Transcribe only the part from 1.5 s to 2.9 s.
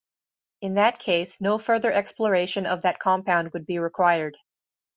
further exploration of